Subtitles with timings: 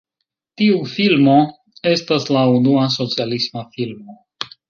[0.61, 1.35] Tiu filmo
[1.91, 4.19] estas la unua "socialisma filmo".